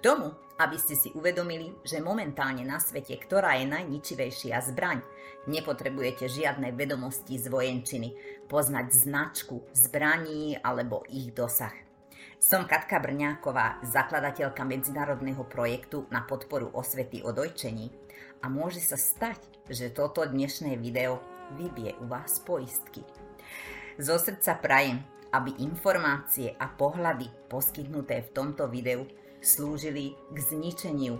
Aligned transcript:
tomu, 0.00 0.34
aby 0.58 0.74
ste 0.74 0.98
si 0.98 1.14
uvedomili, 1.14 1.70
že 1.86 2.02
momentálne 2.02 2.66
na 2.66 2.82
svete, 2.82 3.14
ktorá 3.14 3.62
je 3.62 3.70
najničivejšia 3.70 4.58
zbraň, 4.74 5.02
nepotrebujete 5.46 6.26
žiadne 6.26 6.74
vedomosti 6.74 7.38
z 7.38 7.46
vojenčiny, 7.46 8.08
poznať 8.50 8.86
značku 8.90 9.62
zbraní 9.70 10.58
alebo 10.58 11.06
ich 11.06 11.30
dosah. 11.30 11.74
Som 12.38 12.70
Katka 12.70 13.02
Brňáková, 13.02 13.82
zakladateľka 13.82 14.62
medzinárodného 14.62 15.42
projektu 15.46 16.06
na 16.10 16.22
podporu 16.22 16.70
osvety 16.70 17.22
o 17.22 17.34
dojčení 17.34 17.90
a 18.42 18.46
môže 18.46 18.78
sa 18.78 18.94
stať, 18.94 19.38
že 19.66 19.90
toto 19.90 20.22
dnešné 20.22 20.78
video 20.78 21.18
vybie 21.58 21.98
u 21.98 22.06
vás 22.06 22.38
poistky. 22.42 23.02
Zo 23.98 24.18
srdca 24.22 24.54
prajem, 24.62 25.02
aby 25.34 25.58
informácie 25.60 26.54
a 26.54 26.70
pohľady 26.70 27.26
poskytnuté 27.50 28.22
v 28.26 28.32
tomto 28.32 28.70
videu 28.70 29.02
slúžili 29.42 30.14
k 30.32 30.36
zničeniu 30.38 31.18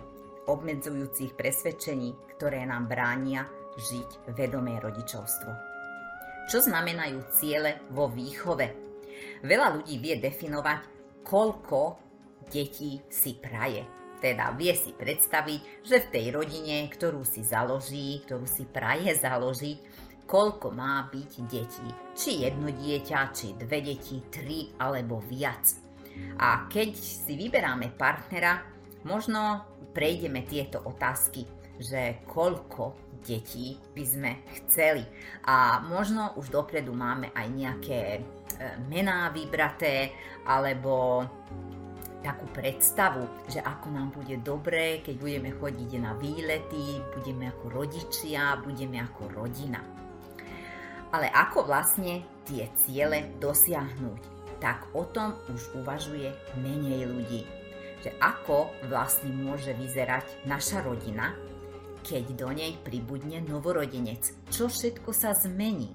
obmedzujúcich 0.49 1.37
presvedčení, 1.37 2.17
ktoré 2.35 2.65
nám 2.65 2.89
bránia 2.89 3.45
žiť 3.77 4.33
vedomé 4.33 4.81
rodičovstvo. 4.81 5.51
Čo 6.49 6.65
znamenajú 6.65 7.29
ciele 7.37 7.85
vo 7.93 8.09
výchove? 8.09 8.73
Veľa 9.45 9.77
ľudí 9.79 10.01
vie 10.01 10.17
definovať, 10.17 10.81
koľko 11.21 12.01
detí 12.49 12.97
si 13.07 13.37
praje. 13.37 13.85
Teda 14.19 14.51
vie 14.51 14.75
si 14.75 14.91
predstaviť, 14.91 15.85
že 15.85 16.03
v 16.03 16.11
tej 16.11 16.25
rodine, 16.35 16.91
ktorú 16.91 17.23
si 17.23 17.45
založí, 17.45 18.19
ktorú 18.27 18.43
si 18.43 18.67
praje 18.67 19.15
založiť, 19.15 19.77
koľko 20.27 20.75
má 20.75 21.07
byť 21.07 21.31
detí. 21.47 21.87
Či 22.17 22.43
jedno 22.43 22.67
dieťa, 22.67 23.19
či 23.31 23.55
dve 23.55 23.79
deti, 23.79 24.19
tri 24.27 24.75
alebo 24.75 25.23
viac. 25.23 25.78
A 26.39 26.69
keď 26.71 26.95
si 26.95 27.35
vyberáme 27.35 27.91
partnera, 27.95 28.63
možno 29.03 29.67
prejdeme 29.91 30.47
tieto 30.47 30.79
otázky, 30.83 31.43
že 31.79 32.23
koľko 32.27 32.95
detí 33.23 33.75
by 33.95 34.03
sme 34.03 34.31
chceli. 34.63 35.03
A 35.43 35.83
možno 35.83 36.35
už 36.39 36.51
dopredu 36.51 36.95
máme 36.95 37.31
aj 37.35 37.47
nejaké 37.51 37.99
e, 38.15 38.21
mená 38.87 39.27
vybraté, 39.35 40.15
alebo 40.47 41.23
takú 42.19 42.45
predstavu, 42.51 43.47
že 43.47 43.63
ako 43.63 43.87
nám 43.95 44.11
bude 44.11 44.35
dobré, 44.43 44.99
keď 44.99 45.15
budeme 45.19 45.51
chodiť 45.55 45.91
na 46.03 46.11
výlety, 46.19 46.99
budeme 47.15 47.47
ako 47.47 47.65
rodičia, 47.71 48.59
budeme 48.59 48.99
ako 48.99 49.31
rodina. 49.31 49.79
Ale 51.09 51.31
ako 51.31 51.65
vlastne 51.65 52.21
tie 52.45 52.69
ciele 52.75 53.33
dosiahnuť? 53.39 54.38
Tak 54.59 54.91
o 54.95 55.07
tom 55.07 55.35
už 55.51 55.71
uvažuje 55.79 56.31
menej 56.59 57.07
ľudí. 57.07 57.41
Že 58.03 58.15
ako 58.19 58.71
vlastne 58.87 59.31
môže 59.35 59.75
vyzerať 59.75 60.47
naša 60.47 60.83
rodina, 60.83 61.35
keď 62.03 62.23
do 62.35 62.49
nej 62.55 62.75
pribudne 62.79 63.43
novorodenec. 63.43 64.51
Čo 64.51 64.71
všetko 64.71 65.11
sa 65.11 65.35
zmení? 65.35 65.91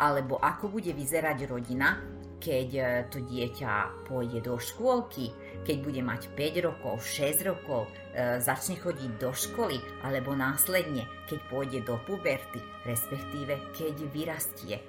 Alebo 0.00 0.36
ako 0.40 0.80
bude 0.80 0.92
vyzerať 0.92 1.48
rodina, 1.48 2.00
keď 2.40 2.68
e, 2.72 2.82
to 3.12 3.20
dieťa 3.20 4.04
pôjde 4.08 4.40
do 4.40 4.56
škôlky, 4.56 5.28
keď 5.68 5.76
bude 5.84 6.00
mať 6.00 6.32
5 6.32 6.66
rokov, 6.66 7.04
6 7.04 7.44
rokov, 7.44 7.92
e, 8.16 8.40
začne 8.40 8.80
chodiť 8.80 9.10
do 9.20 9.28
školy, 9.28 9.76
alebo 10.00 10.32
následne, 10.32 11.04
keď 11.28 11.38
pôjde 11.52 11.80
do 11.84 12.00
puberty, 12.08 12.64
respektíve 12.88 13.60
keď 13.76 13.94
vyrastie 14.08 14.80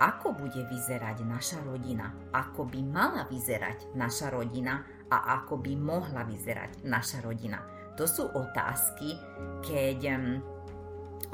ako 0.00 0.32
bude 0.32 0.64
vyzerať 0.64 1.28
naša 1.28 1.60
rodina, 1.60 2.08
ako 2.32 2.64
by 2.64 2.80
mala 2.80 3.28
vyzerať 3.28 3.92
naša 3.92 4.32
rodina 4.32 4.80
a 5.12 5.36
ako 5.44 5.60
by 5.60 5.76
mohla 5.76 6.24
vyzerať 6.24 6.88
naša 6.88 7.20
rodina. 7.20 7.60
To 8.00 8.08
sú 8.08 8.32
otázky, 8.32 9.20
keď, 9.60 10.16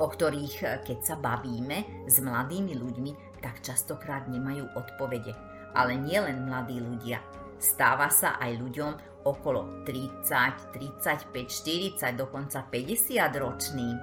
o 0.03 0.07
ktorých 0.11 0.83
keď 0.83 0.99
sa 0.99 1.15
bavíme 1.15 2.11
s 2.11 2.19
mladými 2.19 2.75
ľuďmi, 2.75 3.39
tak 3.39 3.63
častokrát 3.63 4.27
nemajú 4.27 4.67
odpovede. 4.75 5.31
Ale 5.79 5.95
nielen 5.95 6.51
mladí 6.51 6.83
ľudia. 6.83 7.23
Stáva 7.63 8.11
sa 8.11 8.35
aj 8.43 8.51
ľuďom 8.59 8.93
okolo 9.23 9.87
30, 9.87 10.75
35, 10.75 12.03
40, 12.03 12.19
dokonca 12.19 12.67
50 12.67 13.31
ročným 13.39 13.97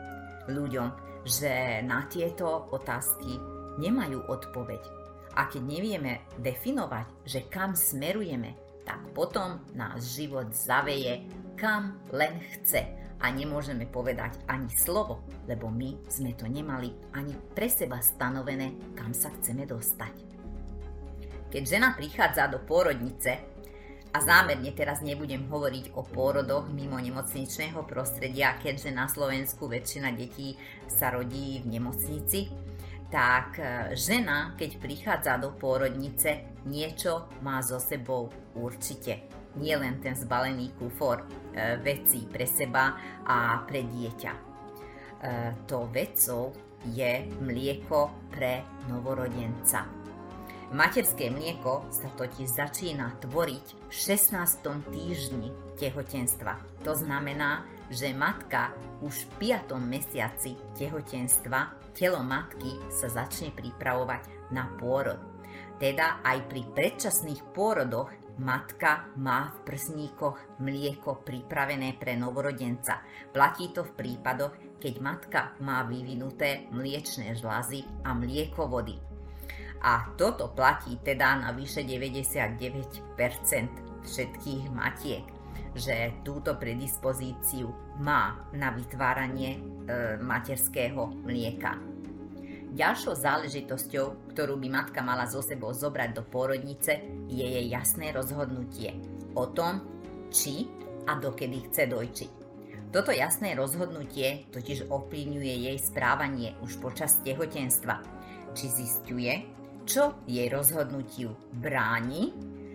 ľuďom, 0.48 0.88
že 1.28 1.84
na 1.84 2.08
tieto 2.08 2.72
otázky 2.72 3.53
nemajú 3.80 4.26
odpoveď. 4.30 4.82
A 5.34 5.50
keď 5.50 5.64
nevieme 5.66 6.14
definovať, 6.42 7.08
že 7.26 7.50
kam 7.50 7.74
smerujeme, 7.74 8.54
tak 8.86 9.02
potom 9.16 9.64
náš 9.74 10.20
život 10.20 10.52
zaveje 10.54 11.26
kam 11.56 12.02
len 12.12 12.42
chce 12.42 12.84
a 13.24 13.32
nemôžeme 13.32 13.88
povedať 13.88 14.36
ani 14.52 14.68
slovo, 14.74 15.24
lebo 15.48 15.72
my 15.72 15.96
sme 16.12 16.36
to 16.36 16.44
nemali 16.44 16.92
ani 17.16 17.32
pre 17.56 17.72
seba 17.72 18.04
stanovené, 18.04 18.76
kam 19.00 19.16
sa 19.16 19.32
chceme 19.40 19.64
dostať. 19.64 20.12
Keď 21.48 21.64
žena 21.64 21.96
prichádza 21.96 22.50
do 22.50 22.60
pôrodnice, 22.66 23.54
a 24.14 24.22
zámerne 24.22 24.70
teraz 24.78 25.02
nebudem 25.02 25.50
hovoriť 25.50 25.98
o 25.98 26.06
pôrodoch 26.06 26.70
mimo 26.70 27.02
nemocničného 27.02 27.82
prostredia, 27.90 28.54
keďže 28.62 28.94
na 28.94 29.10
Slovensku 29.10 29.66
väčšina 29.66 30.14
detí 30.14 30.54
sa 30.86 31.10
rodí 31.10 31.58
v 31.66 31.80
nemocnici, 31.80 32.54
tak 33.14 33.62
e, 33.62 33.94
žena, 33.94 34.58
keď 34.58 34.82
prichádza 34.82 35.38
do 35.38 35.54
pôrodnice, 35.54 36.50
niečo 36.66 37.30
má 37.46 37.62
so 37.62 37.78
sebou 37.78 38.34
určite. 38.58 39.30
Nie 39.54 39.78
len 39.78 40.02
ten 40.02 40.18
zbalený 40.18 40.74
kufor 40.82 41.22
e, 41.22 41.26
vecí 41.78 42.26
pre 42.26 42.50
seba 42.50 42.98
a 43.22 43.62
pre 43.70 43.86
dieťa. 43.86 44.34
E, 44.34 44.42
to 45.70 45.86
vecou 45.94 46.58
je 46.90 47.30
mlieko 47.38 48.34
pre 48.34 48.66
novorodenca. 48.90 49.86
Materské 50.74 51.30
mlieko 51.30 51.86
sa 51.94 52.10
totiž 52.18 52.50
začína 52.50 53.22
tvoriť 53.22 53.66
v 53.78 53.94
16. 53.94 54.90
týždni 54.90 55.54
tehotenstva. 55.78 56.82
To 56.82 56.98
znamená, 56.98 57.62
že 57.94 58.10
matka 58.10 58.74
už 59.06 59.30
v 59.38 59.54
5. 59.54 59.78
mesiaci 59.78 60.58
tehotenstva 60.74 61.83
telo 61.94 62.20
matky 62.26 62.78
sa 62.90 63.08
začne 63.08 63.54
pripravovať 63.54 64.52
na 64.52 64.70
pôrod. 64.78 65.22
Teda 65.78 66.22
aj 66.22 66.50
pri 66.50 66.62
predčasných 66.74 67.54
pôrodoch 67.54 68.10
matka 68.42 69.14
má 69.18 69.54
v 69.54 69.58
prsníkoch 69.70 70.62
mlieko 70.62 71.22
pripravené 71.22 71.98
pre 71.98 72.18
novorodenca. 72.18 73.06
Platí 73.30 73.70
to 73.70 73.86
v 73.86 73.94
prípadoch, 73.94 74.54
keď 74.82 74.94
matka 75.02 75.42
má 75.62 75.86
vyvinuté 75.86 76.66
mliečné 76.74 77.38
žlazy 77.38 77.86
a 78.06 78.18
mlieko 78.18 78.66
vody. 78.66 78.98
A 79.84 80.16
toto 80.16 80.48
platí 80.56 80.96
teda 81.04 81.36
na 81.44 81.52
vyše 81.52 81.84
99% 81.84 83.14
všetkých 84.08 84.64
matiek 84.72 85.33
že 85.74 86.14
túto 86.22 86.56
predispozíciu 86.58 87.72
má 88.02 88.50
na 88.54 88.74
vytváranie 88.74 89.58
e, 89.58 89.60
materského 90.22 91.14
mlieka. 91.26 91.78
Ďalšou 92.74 93.14
záležitosťou, 93.14 94.34
ktorú 94.34 94.58
by 94.58 94.68
matka 94.70 95.06
mala 95.06 95.30
zo 95.30 95.46
sebou 95.46 95.78
zobrať 95.78 96.10
do 96.18 96.24
pôrodnice, 96.26 97.06
je 97.30 97.46
jej 97.46 97.70
jasné 97.70 98.10
rozhodnutie 98.10 98.98
o 99.38 99.46
tom, 99.54 99.86
či 100.34 100.66
a 101.06 101.14
dokedy 101.22 101.70
chce 101.70 101.86
dojčiť. 101.86 102.32
Toto 102.90 103.10
jasné 103.10 103.58
rozhodnutie 103.58 104.50
totiž 104.54 104.90
ovplyvňuje 104.90 105.54
jej 105.70 105.78
správanie 105.82 106.54
už 106.62 106.78
počas 106.78 107.22
tehotenstva, 107.26 108.02
či 108.54 108.66
zistuje, 108.70 109.34
čo 109.86 110.22
jej 110.30 110.46
rozhodnutiu 110.50 111.34
bráni 111.58 112.34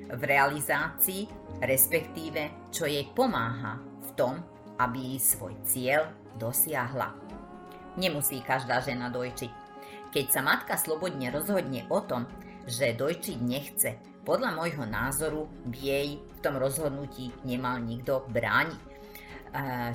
v 0.09 0.23
realizácii, 0.25 1.29
respektíve 1.61 2.71
čo 2.73 2.89
jej 2.89 3.05
pomáha 3.13 3.79
v 3.79 4.11
tom, 4.17 4.35
aby 4.81 5.19
svoj 5.21 5.59
cieľ 5.67 6.09
dosiahla. 6.39 7.13
Nemusí 7.99 8.39
každá 8.41 8.79
žena 8.79 9.11
dojčiť. 9.11 9.53
Keď 10.15 10.27
sa 10.31 10.41
matka 10.41 10.79
slobodne 10.79 11.29
rozhodne 11.29 11.85
o 11.91 12.01
tom, 12.01 12.25
že 12.65 12.97
dojčiť 12.97 13.39
nechce, 13.43 13.91
podľa 14.23 14.55
môjho 14.55 14.85
názoru 14.85 15.49
by 15.67 15.79
jej 15.81 16.09
v 16.21 16.39
tom 16.45 16.61
rozhodnutí 16.61 17.33
nemal 17.49 17.81
nikto 17.81 18.25
brániť. 18.29 18.83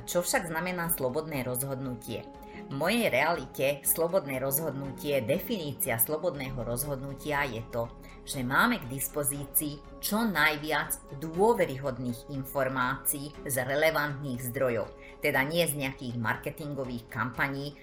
Čo 0.10 0.26
však 0.26 0.50
znamená 0.50 0.90
slobodné 0.90 1.46
rozhodnutie? 1.46 2.26
V 2.68 2.74
mojej 2.74 3.14
realite 3.14 3.86
slobodné 3.86 4.42
rozhodnutie, 4.42 5.22
definícia 5.22 6.02
slobodného 6.02 6.58
rozhodnutia 6.66 7.46
je 7.46 7.62
to, 7.70 7.86
že 8.24 8.40
máme 8.44 8.80
k 8.80 8.90
dispozícii 8.92 10.00
čo 10.00 10.24
najviac 10.24 11.20
dôveryhodných 11.20 12.32
informácií 12.32 13.32
z 13.44 13.56
relevantných 13.64 14.40
zdrojov, 14.52 14.88
teda 15.20 15.44
nie 15.44 15.64
z 15.68 15.80
nejakých 15.88 16.16
marketingových 16.20 17.08
kampaní 17.12 17.72
e, 17.72 17.76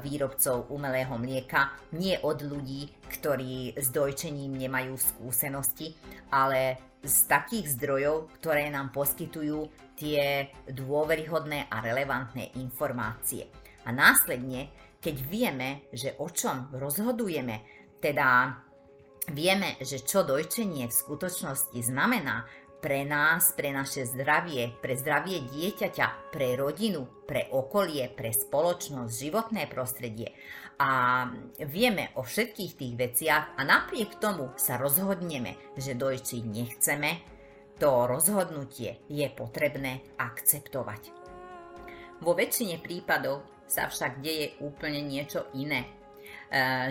výrobcov 0.00 0.68
umelého 0.72 1.16
mlieka, 1.16 1.76
nie 1.96 2.16
od 2.20 2.44
ľudí, 2.44 2.88
ktorí 3.08 3.76
s 3.76 3.88
dojčením 3.92 4.56
nemajú 4.56 4.96
skúsenosti, 4.96 5.96
ale 6.32 6.92
z 7.02 7.16
takých 7.26 7.76
zdrojov, 7.76 8.30
ktoré 8.38 8.70
nám 8.70 8.94
poskytujú 8.94 9.68
tie 9.98 10.48
dôveryhodné 10.70 11.66
a 11.68 11.82
relevantné 11.82 12.56
informácie. 12.62 13.50
A 13.82 13.90
následne, 13.90 14.70
keď 15.02 15.16
vieme, 15.26 15.90
že 15.90 16.14
o 16.22 16.30
čom 16.30 16.70
rozhodujeme, 16.70 17.66
teda 17.98 18.54
Vieme, 19.30 19.78
že 19.78 20.02
čo 20.02 20.26
dojčenie 20.26 20.90
v 20.90 20.98
skutočnosti 20.98 21.78
znamená 21.78 22.42
pre 22.82 23.06
nás, 23.06 23.54
pre 23.54 23.70
naše 23.70 24.02
zdravie, 24.10 24.74
pre 24.82 24.98
zdravie 24.98 25.46
dieťaťa, 25.46 26.34
pre 26.34 26.58
rodinu, 26.58 27.06
pre 27.30 27.46
okolie, 27.54 28.10
pre 28.10 28.34
spoločnosť, 28.34 29.14
životné 29.14 29.70
prostredie. 29.70 30.34
A 30.82 31.22
vieme 31.62 32.10
o 32.18 32.26
všetkých 32.26 32.72
tých 32.74 32.94
veciach 32.98 33.54
a 33.54 33.62
napriek 33.62 34.18
tomu 34.18 34.50
sa 34.58 34.74
rozhodneme, 34.82 35.54
že 35.78 35.94
dojčiť 35.94 36.42
nechceme, 36.42 37.10
to 37.78 38.10
rozhodnutie 38.10 39.06
je 39.06 39.26
potrebné 39.30 40.02
akceptovať. 40.18 41.14
Vo 42.18 42.34
väčšine 42.34 42.82
prípadov 42.82 43.46
sa 43.70 43.86
však 43.86 44.18
deje 44.18 44.58
úplne 44.58 45.06
niečo 45.06 45.46
iné 45.54 46.01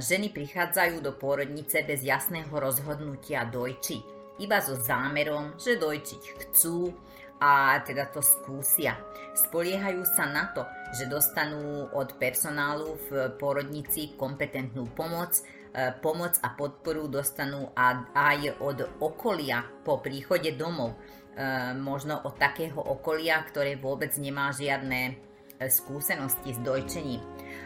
ženy 0.01 0.33
prichádzajú 0.33 1.05
do 1.05 1.13
pôrodnice 1.13 1.85
bez 1.85 2.01
jasného 2.01 2.49
rozhodnutia 2.49 3.45
dojči, 3.45 4.01
iba 4.41 4.57
so 4.57 4.73
zámerom, 4.73 5.53
že 5.61 5.77
dojčiť 5.77 6.23
chcú 6.41 6.89
a 7.41 7.81
teda 7.85 8.09
to 8.09 8.21
skúsia. 8.21 8.97
Spoliehajú 9.33 10.05
sa 10.05 10.29
na 10.29 10.49
to, 10.53 10.65
že 10.93 11.09
dostanú 11.09 11.89
od 11.93 12.17
personálu 12.17 12.97
v 13.09 13.33
pôrodnici 13.37 14.13
kompetentnú 14.17 14.89
pomoc, 14.93 15.41
e, 15.73 15.93
pomoc 16.01 16.37
a 16.41 16.53
podporu 16.53 17.09
dostanú 17.09 17.73
aj 17.77 18.61
od 18.61 18.85
okolia 19.01 19.65
po 19.85 20.01
príchode 20.01 20.53
domov. 20.53 20.93
E, 20.93 21.73
možno 21.77 22.21
od 22.25 22.37
takého 22.37 22.77
okolia, 22.77 23.41
ktoré 23.45 23.77
vôbec 23.77 24.13
nemá 24.21 24.53
žiadne 24.53 25.17
skúsenosti 25.69 26.57
s 26.57 26.59
dojčením. 26.61 27.21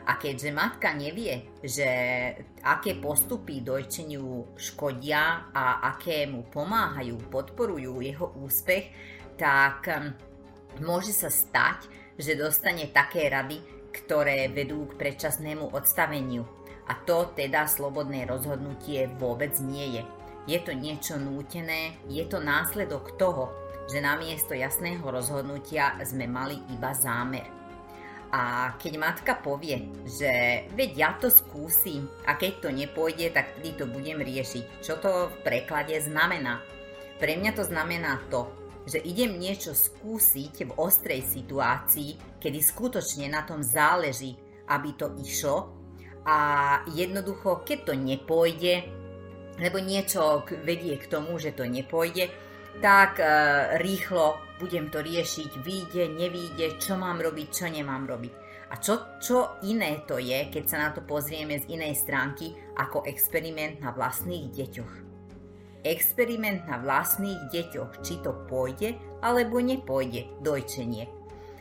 A 0.05 0.19
keďže 0.19 0.51
matka 0.53 0.93
nevie, 0.93 1.49
že 1.63 1.87
aké 2.61 2.99
postupy 2.99 3.63
dojčeniu 3.63 4.53
škodia 4.59 5.49
a 5.49 5.81
aké 5.95 6.29
mu 6.29 6.45
pomáhajú, 6.45 7.31
podporujú 7.31 8.03
jeho 8.03 8.35
úspech, 8.37 8.91
tak 9.39 9.87
um, 9.89 10.13
môže 10.85 11.15
sa 11.15 11.31
stať, 11.31 11.89
že 12.19 12.39
dostane 12.39 12.91
také 12.91 13.27
rady, 13.27 13.59
ktoré 13.91 14.51
vedú 14.51 14.91
k 14.91 14.99
predčasnému 14.99 15.71
odstaveniu. 15.71 16.43
A 16.85 16.93
to 17.01 17.33
teda 17.33 17.65
slobodné 17.65 18.29
rozhodnutie 18.29 19.09
vôbec 19.17 19.57
nie 19.63 19.99
je. 19.99 20.03
Je 20.45 20.59
to 20.61 20.77
niečo 20.77 21.17
nútené, 21.17 21.97
je 22.05 22.21
to 22.29 22.37
následok 22.37 23.17
toho, 23.17 23.49
že 23.89 24.01
namiesto 24.01 24.53
jasného 24.53 25.01
rozhodnutia 25.01 25.97
sme 26.05 26.29
mali 26.29 26.61
iba 26.69 26.93
zámer. 26.93 27.54
A 28.33 28.73
keď 28.81 28.93
matka 28.97 29.33
povie, 29.37 29.91
že 30.05 30.65
veď 30.73 30.89
ja 30.97 31.11
to 31.15 31.29
skúsim 31.29 32.09
a 32.25 32.35
keď 32.35 32.67
to 32.67 32.69
nepôjde, 32.73 33.31
tak 33.31 33.53
vtedy 33.55 33.77
to 33.77 33.85
budem 33.85 34.19
riešiť. 34.19 34.63
Čo 34.81 34.97
to 34.99 35.11
v 35.31 35.35
preklade 35.45 35.95
znamená? 36.01 36.61
Pre 37.15 37.31
mňa 37.31 37.51
to 37.55 37.63
znamená 37.63 38.19
to, 38.27 38.49
že 38.85 39.01
idem 39.01 39.41
niečo 39.41 39.73
skúsiť 39.73 40.67
v 40.67 40.71
ostrej 40.77 41.25
situácii, 41.25 42.37
kedy 42.37 42.59
skutočne 42.61 43.31
na 43.31 43.41
tom 43.47 43.65
záleží, 43.65 44.37
aby 44.69 44.93
to 44.93 45.09
išlo 45.17 45.73
a 46.25 46.37
jednoducho, 46.89 47.61
keď 47.61 47.79
to 47.85 47.93
nepôjde, 47.93 48.89
lebo 49.61 49.77
niečo 49.77 50.43
vedie 50.65 50.97
k 50.97 51.05
tomu, 51.05 51.37
že 51.37 51.53
to 51.53 51.69
nepôjde, 51.69 52.33
tak 52.81 53.19
e, 53.19 53.25
rýchlo 53.79 54.45
budem 54.59 54.87
to 54.87 55.03
riešiť, 55.03 55.51
vyjde, 55.59 56.03
nevíde, 56.15 56.79
čo 56.79 56.95
mám 56.95 57.19
robiť, 57.19 57.47
čo 57.51 57.65
nemám 57.67 58.07
robiť. 58.07 58.33
A 58.71 58.81
čo, 58.81 59.19
čo 59.21 59.61
iné 59.67 60.03
to 60.07 60.17
je, 60.17 60.49
keď 60.49 60.63
sa 60.65 60.77
na 60.81 60.89
to 60.91 61.05
pozrieme 61.05 61.59
z 61.59 61.69
inej 61.69 61.95
stránky, 62.01 62.55
ako 62.75 63.05
experiment 63.05 63.79
na 63.83 63.93
vlastných 63.93 64.49
deťoch. 64.51 64.93
Experiment 65.85 66.65
na 66.65 66.81
vlastných 66.81 67.51
deťoch, 67.53 68.01
či 68.01 68.17
to 68.25 68.33
pôjde 68.49 68.97
alebo 69.21 69.61
nepôjde 69.61 70.25
dojčenie. 70.41 71.05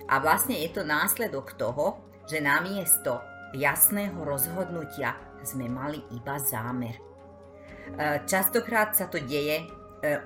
A 0.08 0.16
vlastne 0.16 0.56
je 0.56 0.70
to 0.72 0.80
následok 0.80 1.60
toho, 1.60 2.00
že 2.24 2.40
namiesto 2.40 3.20
jasného 3.52 4.24
rozhodnutia 4.24 5.12
sme 5.44 5.68
mali 5.68 6.00
iba 6.16 6.40
zámer. 6.40 6.96
E, 6.96 7.00
častokrát 8.24 8.96
sa 8.96 9.12
to 9.12 9.20
deje 9.20 9.68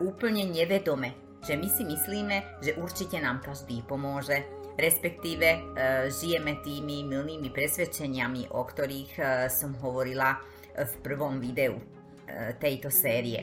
úplne 0.02 0.48
nevedome, 0.48 1.38
že 1.42 1.54
my 1.54 1.68
si 1.70 1.86
myslíme, 1.86 2.62
že 2.62 2.74
určite 2.78 3.22
nám 3.22 3.38
každý 3.38 3.82
pomôže, 3.86 4.42
respektíve 4.78 5.48
e, 5.48 5.60
žijeme 6.10 6.62
tými 6.62 7.02
milnými 7.06 7.50
presvedčeniami, 7.50 8.54
o 8.54 8.62
ktorých 8.62 9.12
e, 9.18 9.22
som 9.50 9.74
hovorila 9.82 10.38
v 10.78 10.94
prvom 11.02 11.42
videu 11.42 11.74
e, 11.74 11.84
tejto 12.58 12.90
série. 12.90 13.42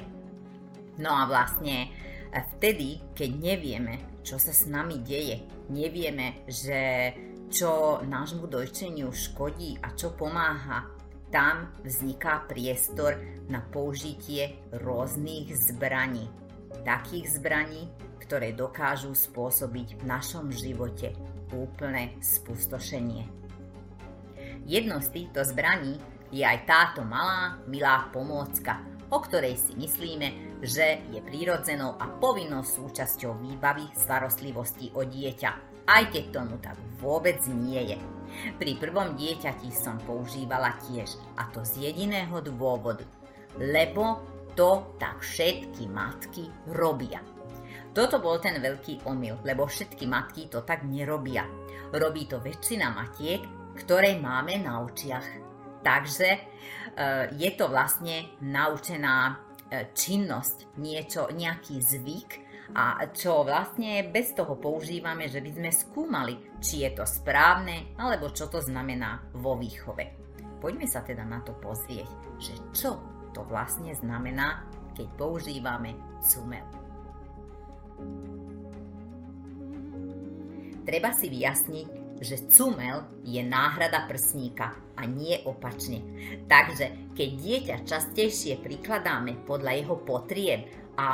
No 0.96 1.12
a 1.12 1.28
vlastne 1.28 1.92
e, 2.32 2.40
vtedy, 2.56 3.04
keď 3.12 3.32
nevieme, 3.36 3.96
čo 4.24 4.40
sa 4.40 4.56
s 4.56 4.64
nami 4.68 5.04
deje, 5.04 5.44
nevieme, 5.68 6.48
že 6.48 7.12
čo 7.52 8.02
nášmu 8.02 8.48
dojčeniu 8.48 9.12
škodí 9.12 9.78
a 9.84 9.92
čo 9.94 10.16
pomáha, 10.16 10.95
tam 11.36 11.68
vzniká 11.84 12.48
priestor 12.48 13.20
na 13.52 13.60
použitie 13.60 14.56
rôznych 14.72 15.52
zbraní 15.52 16.32
takých 16.86 17.42
zbraní, 17.42 17.90
ktoré 18.22 18.54
dokážu 18.54 19.18
spôsobiť 19.18 20.00
v 20.00 20.04
našom 20.06 20.54
živote 20.54 21.18
úplné 21.52 22.14
spustošenie. 22.22 23.26
Jednou 24.70 25.02
z 25.02 25.10
týchto 25.10 25.42
zbraní 25.42 25.98
je 26.30 26.46
aj 26.46 26.70
táto 26.70 27.02
malá, 27.02 27.58
milá 27.66 28.10
pomôcka, 28.14 28.82
o 29.10 29.18
ktorej 29.22 29.58
si 29.58 29.74
myslíme, 29.78 30.62
že 30.62 31.06
je 31.10 31.20
prírodzenou 31.22 31.98
a 31.98 32.06
povinnou 32.18 32.66
súčasťou 32.66 33.38
výbavy 33.42 33.86
starostlivosti 33.94 34.94
o 34.98 35.06
dieťa, 35.06 35.75
aj 35.86 36.04
keď 36.12 36.24
tomu 36.34 36.58
tak 36.62 36.78
vôbec 37.02 37.40
nie 37.50 37.96
je. 37.96 38.00
Pri 38.60 38.76
prvom 38.76 39.16
dieťati 39.16 39.70
som 39.72 40.02
používala 40.04 40.76
tiež, 40.90 41.16
a 41.40 41.48
to 41.54 41.64
z 41.64 41.90
jediného 41.90 42.42
dôvodu, 42.44 43.06
lebo 43.56 44.26
to 44.56 44.96
tak 45.00 45.24
všetky 45.24 45.88
matky 45.88 46.52
robia. 46.72 47.24
Toto 47.96 48.20
bol 48.20 48.44
ten 48.44 48.60
veľký 48.60 49.08
omyl, 49.08 49.40
lebo 49.48 49.64
všetky 49.64 50.04
matky 50.04 50.52
to 50.52 50.68
tak 50.68 50.84
nerobia. 50.84 51.48
Robí 51.96 52.28
to 52.28 52.44
väčšina 52.44 52.92
matiek, 52.92 53.40
ktoré 53.80 54.20
máme 54.20 54.60
na 54.60 54.84
očiach. 54.84 55.28
Takže 55.80 56.30
e, 56.36 56.40
je 57.40 57.50
to 57.56 57.72
vlastne 57.72 58.36
naučená 58.44 59.16
e, 59.32 59.34
činnosť, 59.96 60.76
niečo, 60.76 61.32
nejaký 61.32 61.80
zvyk, 61.80 62.32
a 62.74 63.06
čo 63.14 63.46
vlastne 63.46 64.10
bez 64.10 64.34
toho 64.34 64.58
používame, 64.58 65.30
že 65.30 65.44
by 65.44 65.52
sme 65.54 65.70
skúmali, 65.70 66.34
či 66.58 66.82
je 66.82 66.98
to 66.98 67.06
správne, 67.06 67.94
alebo 68.00 68.34
čo 68.34 68.50
to 68.50 68.58
znamená 68.58 69.22
vo 69.38 69.54
výchove. 69.54 70.26
Poďme 70.58 70.90
sa 70.90 71.06
teda 71.06 71.22
na 71.22 71.46
to 71.46 71.54
pozrieť, 71.62 72.10
že 72.42 72.58
čo 72.74 72.98
to 73.36 73.46
vlastne 73.46 73.94
znamená, 73.94 74.66
keď 74.98 75.08
používame 75.14 75.94
cumel. 76.24 76.66
Treba 80.86 81.12
si 81.14 81.28
vyjasniť, 81.30 81.88
že 82.22 82.48
cumel 82.48 83.04
je 83.28 83.44
náhrada 83.44 84.08
prsníka 84.08 84.72
a 84.96 85.04
nie 85.04 85.36
opačne. 85.44 86.00
Takže 86.48 87.12
keď 87.12 87.30
dieťa 87.36 87.76
častejšie 87.84 88.64
prikladáme 88.64 89.44
podľa 89.44 89.72
jeho 89.76 89.96
potrieb 90.00 90.70
a 90.96 91.08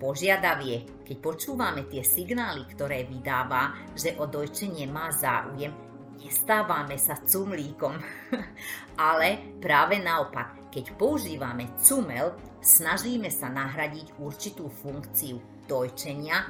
požiadavie, 0.00 1.04
keď 1.04 1.16
počúvame 1.20 1.84
tie 1.84 2.00
signály, 2.00 2.64
ktoré 2.72 3.04
vydáva, 3.04 3.76
že 3.92 4.16
o 4.16 4.24
dojčenie 4.24 4.88
má 4.88 5.12
záujem, 5.12 5.70
nestávame 6.16 6.96
sa 6.96 7.20
cumlíkom. 7.20 8.00
Ale 9.12 9.60
práve 9.60 10.00
naopak, 10.00 10.72
keď 10.72 10.96
používame 10.96 11.76
cumel, 11.76 12.32
snažíme 12.64 13.28
sa 13.28 13.52
nahradiť 13.52 14.16
určitú 14.16 14.72
funkciu 14.72 15.36
dojčenia 15.68 16.36
e, 16.40 16.46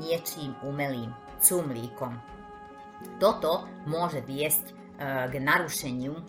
niečím 0.00 0.56
umelým, 0.64 1.12
cumlíkom. 1.40 2.16
Toto 3.16 3.68
môže 3.88 4.20
viesť 4.24 4.64
e, 4.68 4.72
k 5.28 5.34
narušeniu 5.40 6.14
e, 6.16 6.22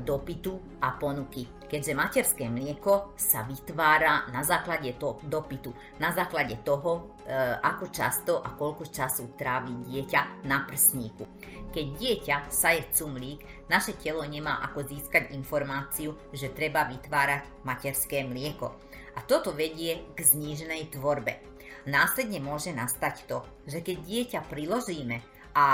dopytu 0.00 0.80
a 0.80 0.96
ponuky. 0.96 1.55
Keďže 1.66 1.98
materské 1.98 2.46
mlieko 2.46 3.14
sa 3.18 3.42
vytvára 3.42 4.30
na 4.30 4.42
základe 4.46 4.94
to, 4.96 5.18
dopytu, 5.26 5.74
na 5.98 6.14
základe 6.14 6.58
toho, 6.62 7.18
e, 7.26 7.30
ako 7.60 7.84
často 7.90 8.32
a 8.40 8.54
koľko 8.54 8.86
času 8.88 9.34
trávi 9.34 9.74
dieťa 9.86 10.46
na 10.46 10.62
prsníku. 10.64 11.26
Keď 11.74 11.86
dieťa 11.98 12.36
saje 12.48 12.88
cumlík, 12.94 13.68
naše 13.68 13.98
telo 13.98 14.24
nemá 14.24 14.62
ako 14.64 14.86
získať 14.86 15.34
informáciu, 15.34 16.16
že 16.32 16.54
treba 16.54 16.88
vytvárať 16.88 17.66
materské 17.66 18.24
mlieko. 18.24 18.72
A 19.16 19.24
toto 19.24 19.52
vedie 19.52 20.06
k 20.14 20.18
zníženej 20.22 20.94
tvorbe. 20.94 21.40
Následne 21.86 22.42
môže 22.42 22.74
nastať 22.74 23.30
to, 23.30 23.46
že 23.66 23.78
keď 23.78 23.96
dieťa 24.02 24.40
priložíme 24.50 25.35
a 25.56 25.66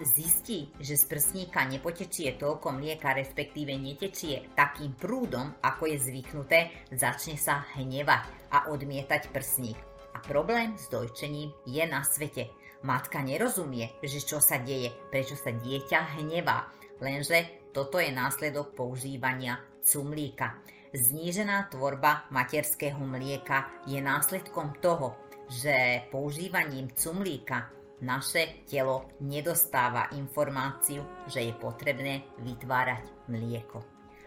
zistí, 0.00 0.72
že 0.80 0.96
z 0.96 1.04
prsníka 1.12 1.60
nepotečie 1.68 2.40
toľko 2.40 2.72
mlieka, 2.80 3.12
respektíve 3.12 3.76
netečie 3.76 4.48
takým 4.56 4.96
prúdom, 4.96 5.52
ako 5.60 5.92
je 5.92 6.00
zvyknuté, 6.00 6.72
začne 6.88 7.36
sa 7.36 7.68
hnevať 7.76 8.24
a 8.48 8.72
odmietať 8.72 9.28
prsník. 9.36 9.76
A 10.16 10.24
problém 10.24 10.72
s 10.80 10.88
dojčením 10.88 11.52
je 11.68 11.84
na 11.84 12.00
svete. 12.00 12.48
Matka 12.80 13.20
nerozumie, 13.20 13.92
že 14.00 14.24
čo 14.24 14.40
sa 14.40 14.56
deje, 14.56 14.88
prečo 15.12 15.36
sa 15.36 15.52
dieťa 15.52 16.16
hnevá, 16.16 16.72
lenže 17.04 17.68
toto 17.76 18.00
je 18.00 18.08
následok 18.08 18.72
používania 18.72 19.60
cumlíka. 19.84 20.64
Znížená 20.96 21.68
tvorba 21.68 22.24
materského 22.32 23.04
mlieka 23.04 23.84
je 23.84 24.00
následkom 24.00 24.80
toho, 24.80 25.12
že 25.52 26.08
používaním 26.08 26.88
cumlíka 26.96 27.76
naše 28.04 28.66
telo 28.68 29.08
nedostáva 29.24 30.12
informáciu, 30.12 31.00
že 31.30 31.44
je 31.48 31.52
potrebné 31.56 32.28
vytvárať 32.44 33.30
mlieko. 33.32 33.80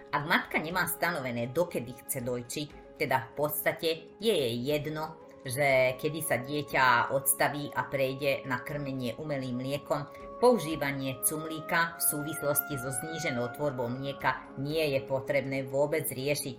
Ak 0.09 0.25
matka 0.25 0.57
nemá 0.57 0.89
stanovené, 0.89 1.53
dokedy 1.53 1.93
chce 1.93 2.25
dojčiť, 2.25 2.67
teda 2.97 3.29
v 3.29 3.31
podstate 3.37 3.89
je 4.17 4.33
jej 4.33 4.57
jedno, 4.57 5.13
že 5.45 5.95
kedy 6.01 6.19
sa 6.25 6.41
dieťa 6.41 7.13
odstaví 7.13 7.69
a 7.71 7.85
prejde 7.87 8.43
na 8.49 8.59
krmenie 8.59 9.15
umelým 9.21 9.61
mliekom, 9.61 10.09
používanie 10.41 11.21
cumlíka 11.23 11.95
v 11.95 12.01
súvislosti 12.09 12.73
so 12.75 12.89
zníženou 12.89 13.53
tvorbou 13.55 13.87
mlieka 13.87 14.57
nie 14.57 14.83
je 14.97 14.99
potrebné 15.05 15.63
vôbec 15.63 16.09
riešiť. 16.09 16.57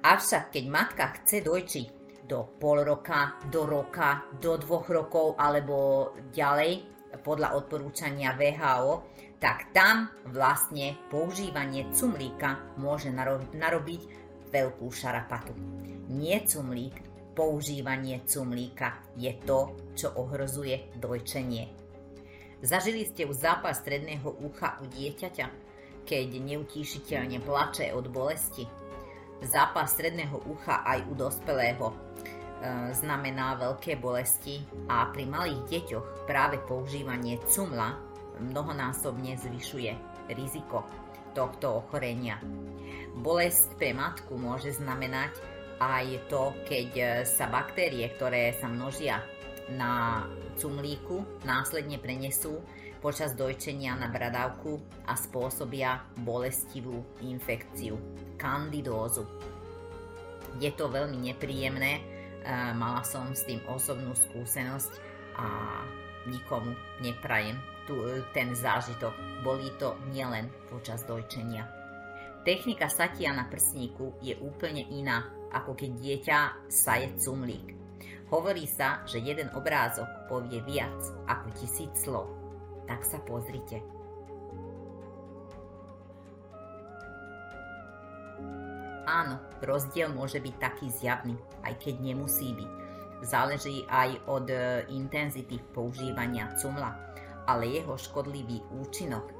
Avšak 0.00 0.56
keď 0.56 0.64
matka 0.72 1.04
chce 1.20 1.44
dojčiť 1.44 1.99
do 2.30 2.46
pol 2.62 2.86
roka, 2.86 3.42
do 3.50 3.66
roka, 3.66 4.22
do 4.38 4.54
dvoch 4.54 4.86
rokov 4.86 5.34
alebo 5.34 6.14
ďalej 6.30 6.86
podľa 7.26 7.58
odporúčania 7.58 8.38
VHO, 8.38 9.02
tak 9.42 9.74
tam 9.74 10.06
vlastne 10.30 10.94
používanie 11.10 11.90
cumlíka 11.90 12.78
môže 12.78 13.10
narobiť 13.50 14.02
veľkú 14.54 14.86
šarapatu. 14.86 15.50
Nie 16.06 16.46
cumlík, 16.46 17.02
používanie 17.34 18.22
cumlíka 18.28 19.02
je 19.18 19.34
to, 19.42 19.74
čo 19.98 20.14
ohrozuje 20.14 20.94
dojčenie. 21.02 21.72
Zažili 22.60 23.08
ste 23.08 23.24
už 23.24 23.40
zápas 23.40 23.80
stredného 23.80 24.36
ucha 24.44 24.76
u 24.78 24.86
dieťaťa, 24.86 25.46
keď 26.04 26.28
neutíšiteľne 26.36 27.40
plače 27.40 27.96
od 27.96 28.06
bolesti? 28.12 28.68
Zápas 29.40 29.96
stredného 29.96 30.44
ucha 30.46 30.84
aj 30.84 31.04
u 31.08 31.14
dospelého 31.16 31.92
E, 32.60 32.92
znamená 32.92 33.56
veľké 33.56 33.96
bolesti 33.96 34.60
a 34.84 35.08
pri 35.08 35.24
malých 35.24 35.64
deťoch 35.64 36.28
práve 36.28 36.60
používanie 36.68 37.40
cumla 37.48 37.96
mnohonásobne 38.36 39.40
zvyšuje 39.40 39.96
riziko 40.36 40.84
tohto 41.32 41.80
ochorenia. 41.80 42.36
Bolesť 43.16 43.80
pre 43.80 43.96
matku 43.96 44.36
môže 44.36 44.76
znamenať 44.76 45.40
aj 45.80 46.28
to, 46.28 46.52
keď 46.68 47.24
sa 47.24 47.48
baktérie, 47.48 48.04
ktoré 48.12 48.52
sa 48.60 48.68
množia 48.68 49.24
na 49.72 50.24
cumlíku, 50.60 51.24
následne 51.48 51.96
prenesú 51.96 52.60
počas 53.00 53.32
dojčenia 53.32 53.96
na 53.96 54.12
bradavku 54.12 54.76
a 55.08 55.16
spôsobia 55.16 56.04
bolestivú 56.20 57.00
infekciu, 57.24 57.96
kandidózu. 58.36 59.24
Je 60.60 60.68
to 60.76 60.92
veľmi 60.92 61.16
nepríjemné, 61.32 62.04
mala 62.76 63.04
som 63.04 63.32
s 63.32 63.44
tým 63.44 63.60
osobnú 63.68 64.12
skúsenosť 64.16 64.92
a 65.36 65.46
nikomu 66.28 66.76
neprajem 67.00 67.56
tu, 67.88 67.96
ten 68.36 68.52
zážitok. 68.52 69.12
Bolí 69.44 69.72
to 69.80 69.96
nielen 70.12 70.52
počas 70.68 71.04
dojčenia. 71.08 71.64
Technika 72.40 72.88
satia 72.88 73.36
na 73.36 73.44
prsníku 73.48 74.16
je 74.24 74.32
úplne 74.40 74.88
iná, 74.88 75.28
ako 75.52 75.76
keď 75.76 75.90
dieťa 76.00 76.38
saje 76.72 77.12
cumlík. 77.20 77.76
Hovorí 78.32 78.64
sa, 78.64 79.04
že 79.04 79.20
jeden 79.20 79.52
obrázok 79.52 80.08
povie 80.24 80.64
viac 80.64 80.96
ako 81.28 81.48
tisíc 81.60 81.92
slov. 82.00 82.39
Tak 82.90 83.06
sa 83.06 83.22
pozrite. 83.22 83.78
Áno, 89.06 89.38
rozdiel 89.62 90.10
môže 90.10 90.42
byť 90.42 90.54
taký 90.58 90.86
zjavný, 90.90 91.38
aj 91.62 91.78
keď 91.78 91.94
nemusí 92.02 92.50
byť. 92.54 92.70
Záleží 93.20 93.84
aj 93.90 94.26
od 94.26 94.46
e, 94.48 94.86
intenzity 94.96 95.60
používania 95.74 96.50
cumla, 96.56 96.94
ale 97.44 97.68
jeho 97.68 97.98
škodlivý 97.98 98.64
účinok 98.80 99.26
e, 99.28 99.34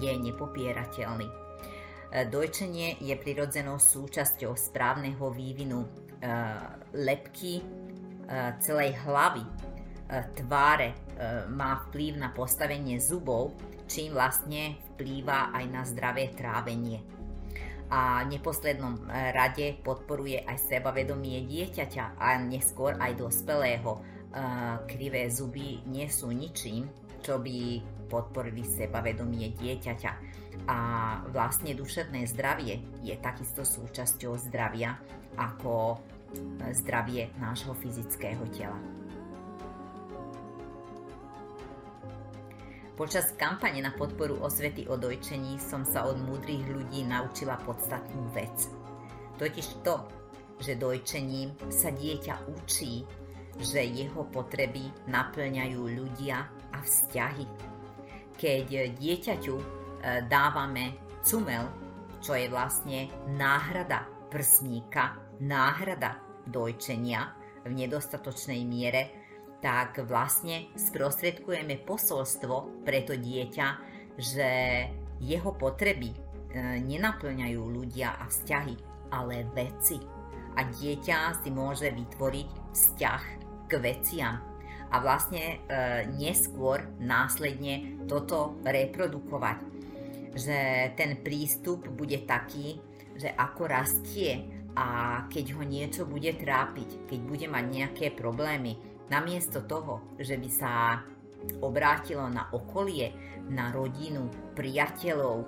je 0.00 0.12
nepopierateľný. 0.18 1.28
E, 1.28 1.34
dojčenie 2.30 2.98
je 3.04 3.14
prirodzenou 3.14 3.78
súčasťou 3.78 4.58
správneho 4.58 5.30
vývinu 5.30 5.86
lepky 6.98 7.62
celej 8.58 8.98
hlavy, 9.06 9.46
tváre, 10.08 10.96
má 11.52 11.84
vplyv 11.88 12.16
na 12.16 12.32
postavenie 12.32 12.96
zubov, 12.96 13.52
čím 13.84 14.16
vlastne 14.16 14.80
vplýva 14.96 15.52
aj 15.52 15.64
na 15.68 15.82
zdravé 15.84 16.32
trávenie 16.32 17.04
a 17.88 18.24
neposlednom 18.28 19.08
e, 19.08 19.32
rade 19.32 19.80
podporuje 19.80 20.44
aj 20.44 20.60
sebavedomie 20.60 21.48
dieťaťa 21.48 22.20
a 22.20 22.36
neskôr 22.36 22.96
aj 23.00 23.16
dospelého. 23.16 23.96
E, 23.96 24.00
krivé 24.84 25.24
zuby 25.32 25.80
nie 25.88 26.04
sú 26.12 26.28
ničím, 26.28 26.88
čo 27.24 27.40
by 27.40 27.80
podporili 28.12 28.64
sebavedomie 28.64 29.56
dieťaťa. 29.56 30.12
A 30.68 30.78
vlastne 31.32 31.72
duševné 31.72 32.28
zdravie 32.28 32.84
je 33.00 33.16
takisto 33.16 33.64
súčasťou 33.64 34.36
zdravia 34.52 35.00
ako 35.40 35.96
e, 35.96 35.98
zdravie 36.76 37.32
nášho 37.40 37.72
fyzického 37.72 38.44
tela. 38.52 38.97
Počas 42.98 43.30
kampane 43.38 43.78
na 43.78 43.94
podporu 43.94 44.42
osvety 44.42 44.90
o 44.90 44.98
dojčení 44.98 45.62
som 45.62 45.86
sa 45.86 46.10
od 46.10 46.18
múdrych 46.18 46.66
ľudí 46.66 47.06
naučila 47.06 47.54
podstatnú 47.62 48.26
vec. 48.34 48.66
Totiž 49.38 49.86
to, 49.86 50.02
že 50.58 50.74
dojčením 50.74 51.54
sa 51.70 51.94
dieťa 51.94 52.34
učí, 52.58 53.06
že 53.62 53.86
jeho 53.86 54.26
potreby 54.26 54.90
naplňajú 55.06 55.78
ľudia 55.78 56.42
a 56.74 56.78
vzťahy. 56.82 57.46
Keď 58.34 58.66
dieťaťu 58.98 59.54
e, 59.54 59.64
dávame 60.26 60.98
cumel, 61.22 61.70
čo 62.18 62.34
je 62.34 62.50
vlastne 62.50 63.06
náhrada 63.30 64.10
prsníka, 64.26 65.14
náhrada 65.38 66.18
dojčenia 66.50 67.30
v 67.62 67.78
nedostatočnej 67.78 68.66
miere, 68.66 69.27
tak 69.58 69.98
vlastne 70.06 70.70
sprostredkujeme 70.78 71.82
posolstvo 71.82 72.86
pre 72.86 73.02
to 73.02 73.18
dieťa, 73.18 73.68
že 74.18 74.50
jeho 75.18 75.50
potreby 75.54 76.14
e, 76.14 76.18
nenaplňajú 76.82 77.62
ľudia 77.62 78.22
a 78.22 78.30
vzťahy, 78.30 78.76
ale 79.10 79.46
veci. 79.54 79.98
A 80.58 80.66
dieťa 80.66 81.42
si 81.42 81.50
môže 81.50 81.90
vytvoriť 81.90 82.48
vzťah 82.74 83.22
k 83.66 83.72
veciam. 83.82 84.38
A 84.88 84.96
vlastne 85.02 85.42
e, 85.42 85.56
neskôr 86.16 86.86
následne 87.02 87.98
toto 88.06 88.58
reprodukovať. 88.62 89.58
Že 90.38 90.58
ten 90.94 91.18
prístup 91.26 91.86
bude 91.90 92.22
taký, 92.26 92.78
že 93.18 93.34
ako 93.34 93.66
rastie 93.66 94.46
a 94.78 94.86
keď 95.26 95.58
ho 95.58 95.62
niečo 95.66 96.06
bude 96.06 96.30
trápiť, 96.38 97.10
keď 97.10 97.20
bude 97.26 97.46
mať 97.50 97.64
nejaké 97.66 98.06
problémy, 98.14 98.78
Namiesto 99.08 99.64
toho, 99.64 100.16
že 100.20 100.36
by 100.36 100.50
sa 100.52 101.00
obrátilo 101.64 102.28
na 102.28 102.52
okolie, 102.52 103.12
na 103.48 103.72
rodinu, 103.72 104.28
priateľov, 104.52 105.36
e, 105.40 105.46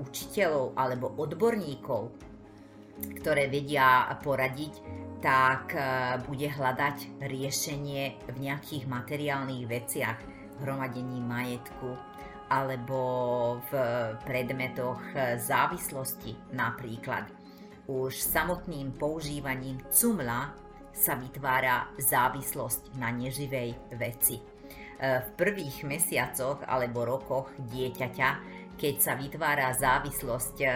učiteľov 0.00 0.72
alebo 0.72 1.12
odborníkov, 1.20 2.08
ktoré 3.20 3.52
vedia 3.52 4.08
poradiť, 4.24 4.80
tak 5.20 5.76
e, 5.76 5.80
bude 6.24 6.48
hľadať 6.48 7.20
riešenie 7.20 8.32
v 8.32 8.36
nejakých 8.40 8.88
materiálnych 8.88 9.64
veciach, 9.68 10.18
hromadení 10.64 11.20
majetku 11.20 11.92
alebo 12.48 13.00
v 13.68 13.70
predmetoch 14.24 15.02
závislosti 15.36 16.54
napríklad. 16.54 17.28
už 17.86 18.18
samotným 18.18 18.98
používaním 18.98 19.78
cumla 19.90 20.54
sa 20.96 21.14
vytvára 21.20 21.92
závislosť 22.00 22.96
na 22.96 23.12
neživej 23.12 23.96
veci. 24.00 24.40
E, 24.40 24.42
v 25.20 25.28
prvých 25.36 25.84
mesiacoch 25.84 26.64
alebo 26.64 27.04
rokoch 27.04 27.52
dieťaťa, 27.60 28.28
keď 28.80 28.94
sa 28.96 29.12
vytvára 29.14 29.76
závislosť 29.76 30.56
e, 30.64 30.68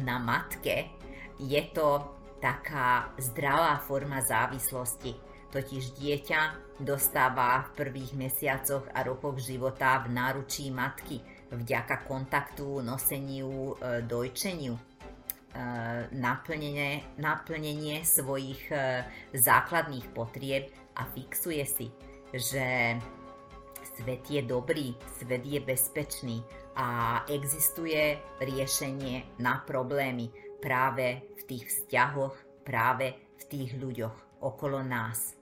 na 0.00 0.16
matke, 0.16 0.96
je 1.36 1.62
to 1.76 2.00
taká 2.40 3.12
zdravá 3.20 3.76
forma 3.84 4.24
závislosti. 4.24 5.12
Totiž 5.52 5.92
dieťa 6.00 6.40
dostáva 6.80 7.68
v 7.68 7.84
prvých 7.84 8.12
mesiacoch 8.16 8.88
a 8.92 9.04
rokoch 9.04 9.40
života 9.40 10.00
v 10.04 10.12
náručí 10.16 10.72
matky 10.72 11.20
vďaka 11.52 12.08
kontaktu, 12.08 12.80
noseniu, 12.80 13.76
e, 13.76 14.02
dojčeniu 14.02 14.95
naplnenie, 16.12 17.02
naplnenie 17.18 18.04
svojich 18.04 18.70
e, 18.70 19.04
základných 19.34 20.06
potrieb 20.12 20.70
a 20.96 21.04
fixuje 21.04 21.64
si, 21.66 21.86
že 22.32 22.96
svet 23.96 24.24
je 24.28 24.42
dobrý, 24.44 24.96
svet 25.20 25.44
je 25.44 25.60
bezpečný 25.60 26.42
a 26.76 27.20
existuje 27.28 28.16
riešenie 28.40 29.40
na 29.40 29.64
problémy 29.64 30.28
práve 30.60 31.24
v 31.40 31.42
tých 31.48 31.64
vzťahoch, 31.68 32.64
práve 32.64 33.16
v 33.40 33.42
tých 33.48 33.70
ľuďoch 33.76 34.44
okolo 34.44 34.84
nás. 34.84 35.36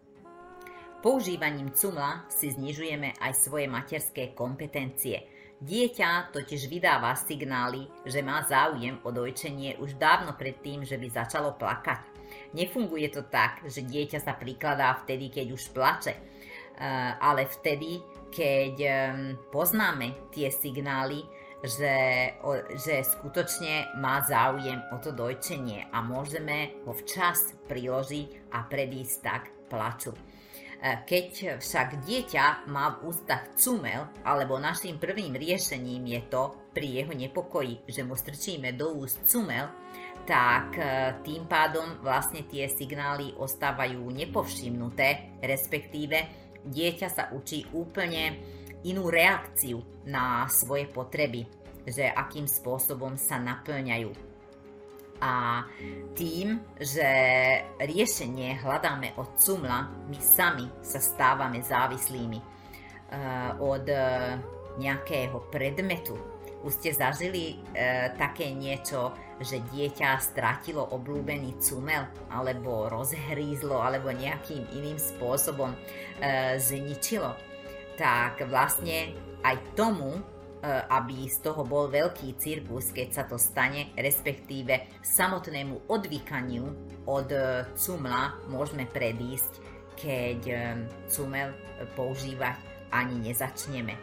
Používaním 1.02 1.76
cumla 1.76 2.24
si 2.32 2.48
znižujeme 2.48 3.20
aj 3.20 3.32
svoje 3.36 3.66
materské 3.68 4.32
kompetencie– 4.32 5.22
Dieťa 5.62 6.34
totiž 6.34 6.66
vydáva 6.66 7.14
signály, 7.14 7.86
že 8.02 8.20
má 8.22 8.42
záujem 8.42 8.98
o 9.06 9.10
dojčenie 9.14 9.78
už 9.78 9.94
dávno 9.98 10.34
predtým, 10.34 10.82
že 10.82 10.98
by 10.98 11.08
začalo 11.10 11.54
plakať. 11.54 12.14
Nefunguje 12.54 13.10
to 13.14 13.26
tak, 13.30 13.62
že 13.66 13.86
dieťa 13.86 14.18
sa 14.18 14.34
prikladá 14.34 14.90
vtedy, 15.06 15.30
keď 15.30 15.46
už 15.54 15.70
plače, 15.70 16.14
eh, 16.14 17.12
ale 17.18 17.46
vtedy, 17.46 18.02
keď 18.34 18.74
poznáme 19.54 20.34
tie 20.34 20.50
signály, 20.50 21.22
že, 21.64 21.96
že 22.76 23.00
skutočne 23.00 23.96
má 23.96 24.20
záujem 24.20 24.84
o 24.92 25.00
to 25.00 25.16
dojčenie 25.16 25.88
a 25.88 26.04
môžeme 26.04 26.76
ho 26.84 26.92
včas 26.92 27.56
priložiť 27.70 28.52
a 28.52 28.68
predísť 28.68 29.16
tak 29.24 29.42
plaču. 29.72 30.12
E, 30.84 31.00
keď 31.08 31.56
však 31.64 32.04
dieťa 32.04 32.68
má 32.68 33.00
v 33.00 33.08
ústach 33.08 33.56
cumel, 33.56 34.04
alebo 34.20 34.60
našim 34.60 35.00
prvým 35.00 35.32
riešením 35.32 36.04
je 36.04 36.20
to 36.28 36.52
pri 36.76 37.00
jeho 37.00 37.16
nepokoji, 37.16 37.88
že 37.88 38.04
mu 38.04 38.12
strčíme 38.12 38.76
do 38.76 38.92
úst 38.92 39.24
cumel, 39.24 39.72
tak 40.28 40.76
e, 40.76 40.84
tým 41.24 41.48
pádom 41.48 42.04
vlastne 42.04 42.44
tie 42.44 42.68
signály 42.68 43.32
ostávajú 43.32 44.04
nepovšimnuté, 44.12 45.40
respektíve 45.40 46.28
dieťa 46.68 47.08
sa 47.08 47.32
učí 47.32 47.64
úplne 47.72 48.36
inú 48.84 49.08
reakciu 49.08 49.80
na 50.04 50.44
svoje 50.52 50.84
potreby, 50.92 51.48
že 51.88 52.12
akým 52.12 52.44
spôsobom 52.44 53.16
sa 53.16 53.40
naplňajú 53.40 54.33
a 55.22 55.66
tým, 56.14 56.58
že 56.78 57.06
riešenie 57.78 58.62
hľadáme 58.62 59.14
od 59.18 59.34
cumla, 59.38 59.90
my 60.10 60.18
sami 60.18 60.66
sa 60.82 60.98
stávame 60.98 61.62
závislými 61.62 62.38
uh, 62.38 63.58
od 63.62 63.86
nejakého 64.78 65.38
predmetu. 65.54 66.18
Už 66.64 66.80
ste 66.80 66.96
zažili 66.96 67.58
uh, 67.58 68.10
také 68.16 68.50
niečo, 68.54 69.14
že 69.42 69.62
dieťa 69.74 70.22
strátilo 70.22 70.86
obľúbený 70.94 71.58
cumel, 71.58 72.06
alebo 72.30 72.86
rozhrízlo, 72.86 73.82
alebo 73.82 74.14
nejakým 74.14 74.62
iným 74.78 74.94
spôsobom 74.94 75.74
zničilo. 76.54 77.34
Tak 77.98 78.46
vlastne 78.46 79.10
aj 79.42 79.58
tomu 79.74 80.22
aby 80.88 81.28
z 81.28 81.44
toho 81.44 81.62
bol 81.68 81.92
veľký 81.92 82.40
cirkus, 82.40 82.88
keď 82.94 83.08
sa 83.12 83.24
to 83.28 83.36
stane, 83.36 83.92
respektíve 83.98 85.02
samotnému 85.04 85.92
odvykaniu 85.92 86.64
od 87.04 87.28
e, 87.28 87.68
cumla 87.76 88.32
môžeme 88.48 88.88
predísť, 88.88 89.60
keď 90.00 90.40
e, 90.48 90.56
cumel 91.12 91.52
používať 91.92 92.56
ani 92.94 93.28
nezačneme. 93.28 93.98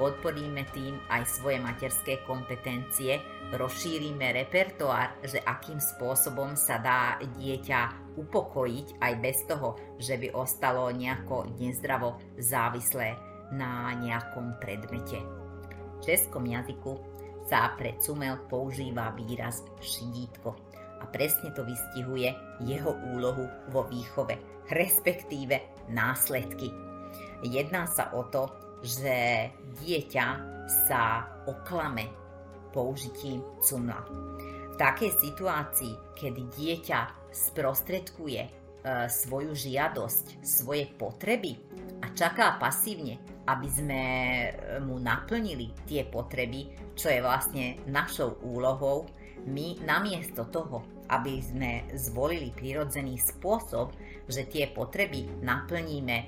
Podporíme 0.00 0.64
tým 0.70 0.96
aj 1.10 1.22
svoje 1.26 1.58
materské 1.60 2.22
kompetencie, 2.24 3.18
rozšírime 3.52 4.32
repertoár, 4.32 5.18
že 5.26 5.42
akým 5.42 5.82
spôsobom 5.82 6.54
sa 6.54 6.78
dá 6.78 7.18
dieťa 7.20 8.14
upokojiť 8.16 9.02
aj 9.02 9.12
bez 9.20 9.38
toho, 9.44 9.74
že 9.98 10.16
by 10.16 10.32
ostalo 10.32 10.88
nejako 10.94 11.50
nezdravo 11.58 12.16
závislé 12.38 13.18
na 13.52 13.94
nejakom 13.94 14.58
predmete. 14.58 15.35
V 15.96 16.04
českom 16.04 16.44
jazyku 16.44 16.96
sa 17.46 17.72
pre 17.78 17.94
cumel 18.02 18.42
používa 18.50 19.14
výraz 19.14 19.62
šidítko 19.78 20.52
a 21.00 21.04
presne 21.08 21.54
to 21.54 21.62
vystihuje 21.62 22.34
jeho 22.66 22.92
úlohu 23.14 23.46
vo 23.70 23.86
výchove, 23.86 24.34
respektíve 24.72 25.86
následky. 25.92 26.72
Jedná 27.46 27.86
sa 27.86 28.10
o 28.16 28.26
to, 28.26 28.50
že 28.82 29.48
dieťa 29.80 30.26
sa 30.88 31.30
oklame 31.46 32.10
použitím 32.74 33.40
cumla. 33.62 34.04
V 34.72 34.74
takej 34.76 35.12
situácii, 35.16 36.18
kedy 36.18 36.42
dieťa 36.52 37.32
sprostredkuje 37.32 38.42
e, 38.44 38.50
svoju 39.08 39.56
žiadosť, 39.56 40.44
svoje 40.44 40.84
potreby 41.00 41.56
a 42.04 42.12
čaká 42.12 42.60
pasívne, 42.60 43.16
aby 43.46 43.68
sme 43.70 44.02
e, 44.02 44.48
mu 44.82 44.98
naplnili 44.98 45.70
tie 45.86 46.02
potreby, 46.06 46.92
čo 46.98 47.08
je 47.08 47.22
vlastne 47.22 47.78
našou 47.86 48.42
úlohou, 48.42 49.06
my 49.46 49.78
namiesto 49.86 50.50
toho, 50.50 50.82
aby 51.06 51.38
sme 51.38 51.86
zvolili 51.94 52.50
prirodzený 52.50 53.22
spôsob, 53.22 53.94
že 54.26 54.50
tie 54.50 54.66
potreby 54.74 55.30
naplníme 55.46 56.16
e, 56.18 56.26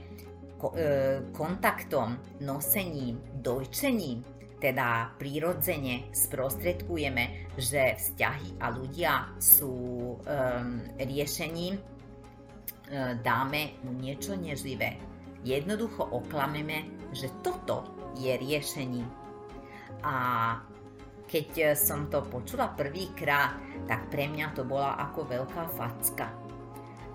kontaktom, 1.35 2.39
nosením, 2.47 3.19
dojčením, 3.43 4.39
teda 4.59 5.15
prirodzene 5.19 6.11
sprostredkujeme, 6.11 7.55
že 7.55 7.95
vzťahy 7.95 8.59
a 8.59 8.67
ľudia 8.75 9.39
sú 9.39 9.71
um, 10.19 10.83
riešením, 10.99 11.79
dáme 13.23 13.79
mu 13.87 13.95
niečo 13.95 14.35
neživé. 14.35 14.99
Jednoducho 15.49 16.05
oklameme 16.13 16.99
že 17.13 17.33
toto 17.41 17.89
je 18.17 18.33
riešenie. 18.37 19.05
A 20.05 20.15
keď 21.29 21.77
som 21.77 22.09
to 22.09 22.25
počula 22.25 22.73
prvýkrát, 22.73 23.57
tak 23.85 24.09
pre 24.09 24.29
mňa 24.29 24.57
to 24.57 24.65
bola 24.65 24.97
ako 25.09 25.29
veľká 25.29 25.65
facka. 25.77 26.33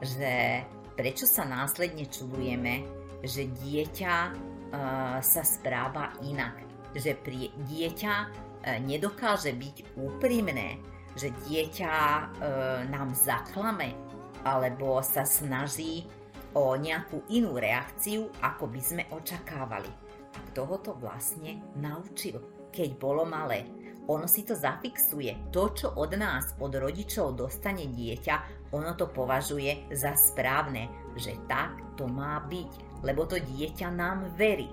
Že 0.01 0.61
prečo 0.93 1.25
sa 1.25 1.45
následne 1.45 2.05
čudujeme, 2.09 2.85
že 3.23 3.49
dieťa 3.49 4.13
uh, 4.13 5.17
sa 5.23 5.41
správa 5.41 6.13
inak. 6.21 6.61
Že 6.93 7.11
pri, 7.23 7.39
dieťa 7.65 8.13
uh, 8.13 8.77
nedokáže 8.83 9.55
byť 9.55 9.97
úprimné, 9.97 10.77
že 11.17 11.33
dieťa 11.49 11.93
uh, 11.93 12.27
nám 12.89 13.15
zaklame 13.17 13.95
alebo 14.43 14.99
sa 14.99 15.23
snaží 15.23 16.03
o 16.53 16.77
nejakú 16.77 17.25
inú 17.33 17.57
reakciu, 17.57 18.29
ako 18.41 18.69
by 18.69 18.81
sme 18.81 19.03
očakávali. 19.09 19.89
A 20.33 20.39
kto 20.49 20.65
ho 20.65 20.77
to 20.81 20.91
vlastne 20.97 21.61
naučil, 21.77 22.41
keď 22.73 22.89
bolo 22.97 23.25
malé? 23.25 23.65
Ono 24.09 24.27
si 24.27 24.43
to 24.43 24.51
zafixuje. 24.51 25.53
To, 25.55 25.71
čo 25.71 25.87
od 25.95 26.11
nás, 26.19 26.59
od 26.59 26.75
rodičov 26.75 27.39
dostane 27.39 27.87
dieťa, 27.87 28.67
ono 28.75 28.97
to 28.99 29.07
považuje 29.07 29.87
za 29.95 30.11
správne, 30.17 31.13
že 31.15 31.39
tak 31.47 31.95
to 31.95 32.09
má 32.09 32.43
byť, 32.43 33.01
lebo 33.05 33.23
to 33.23 33.39
dieťa 33.39 33.87
nám 33.93 34.33
verí. 34.35 34.67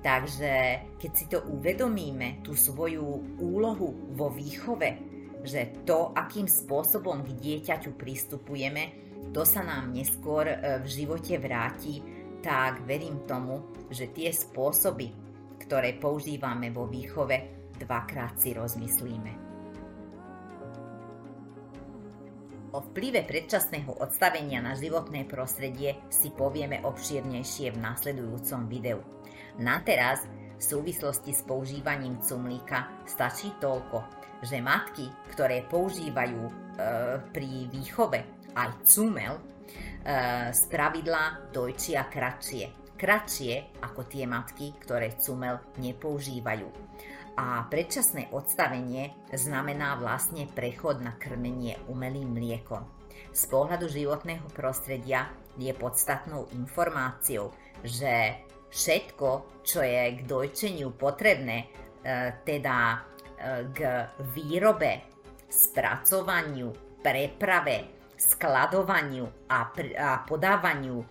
Takže 0.00 0.52
keď 0.96 1.12
si 1.12 1.24
to 1.28 1.44
uvedomíme, 1.50 2.40
tú 2.40 2.56
svoju 2.56 3.36
úlohu 3.42 4.16
vo 4.16 4.32
výchove, 4.32 4.96
že 5.44 5.84
to, 5.84 6.12
akým 6.12 6.48
spôsobom 6.48 7.24
k 7.24 7.36
dieťaťu 7.36 7.96
pristupujeme, 7.96 9.09
to 9.30 9.46
sa 9.46 9.62
nám 9.62 9.94
neskôr 9.94 10.46
e, 10.50 10.56
v 10.82 10.86
živote 10.86 11.38
vráti, 11.38 12.02
tak 12.42 12.82
verím 12.82 13.22
tomu, 13.30 13.62
že 13.92 14.10
tie 14.10 14.34
spôsoby, 14.34 15.12
ktoré 15.62 15.94
používame 16.00 16.74
vo 16.74 16.90
výchove, 16.90 17.70
dvakrát 17.78 18.40
si 18.42 18.50
rozmyslíme. 18.56 19.50
O 22.70 22.78
vplyve 22.78 23.26
predčasného 23.26 23.98
odstavenia 23.98 24.62
na 24.62 24.78
životné 24.78 25.26
prostredie 25.26 25.98
si 26.06 26.30
povieme 26.30 26.78
obšírnejšie 26.86 27.74
v 27.74 27.82
nasledujúcom 27.82 28.70
videu. 28.70 29.02
Na 29.58 29.82
teraz 29.82 30.22
v 30.58 30.62
súvislosti 30.62 31.34
s 31.34 31.42
používaním 31.42 32.22
cumlíka 32.22 33.02
stačí 33.10 33.50
toľko, 33.58 34.06
že 34.46 34.62
matky, 34.62 35.10
ktoré 35.34 35.66
používajú 35.66 36.70
E, 36.80 37.20
pri 37.34 37.68
výchove 37.68 38.39
aj 38.54 38.86
cumel 38.86 39.36
e, 39.36 39.42
z 40.50 40.60
pravidla 40.70 41.52
dojčia 41.54 42.06
kratšie. 42.10 42.96
Kratšie 43.00 43.80
ako 43.80 44.04
tie 44.04 44.28
matky, 44.28 44.76
ktoré 44.76 45.16
cumel 45.16 45.60
nepoužívajú. 45.80 46.68
A 47.40 47.64
predčasné 47.72 48.28
odstavenie 48.36 49.16
znamená 49.32 49.96
vlastne 49.96 50.44
prechod 50.50 51.00
na 51.00 51.16
krmenie 51.16 51.80
umelým 51.88 52.36
mliekom. 52.36 52.84
Z 53.32 53.48
pohľadu 53.48 53.88
životného 53.88 54.44
prostredia 54.52 55.30
je 55.56 55.72
podstatnou 55.72 56.50
informáciou, 56.52 57.54
že 57.80 58.44
všetko, 58.68 59.62
čo 59.64 59.80
je 59.80 60.02
k 60.18 60.20
dojčeniu 60.26 60.92
potrebné, 60.94 61.66
e, 61.66 61.66
teda 62.44 62.76
e, 62.92 62.98
k 63.72 63.78
výrobe, 64.34 65.08
spracovaniu, 65.50 67.00
preprave, 67.02 67.99
skladovaniu 68.20 69.24
a, 69.48 69.72
a 69.72 70.10
podávaniu 70.28 71.00
e, 71.00 71.06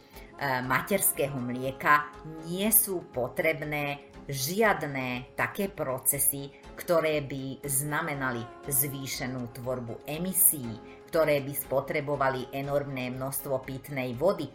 materského 0.61 1.41
mlieka 1.41 2.13
nie 2.45 2.69
sú 2.69 3.09
potrebné 3.09 4.13
žiadne 4.29 5.33
také 5.33 5.73
procesy, 5.73 6.53
ktoré 6.77 7.25
by 7.25 7.65
znamenali 7.65 8.45
zvýšenú 8.69 9.49
tvorbu 9.57 10.05
emisí, 10.05 10.61
ktoré 11.09 11.41
by 11.41 11.53
spotrebovali 11.57 12.53
enormné 12.53 13.09
množstvo 13.09 13.65
pitnej 13.65 14.13
vody 14.13 14.45